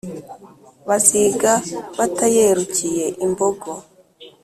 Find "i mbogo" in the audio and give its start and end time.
3.23-3.71